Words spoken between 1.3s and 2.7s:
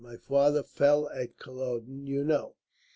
Culloden, you know.